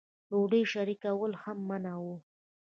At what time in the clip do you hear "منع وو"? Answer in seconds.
1.69-2.15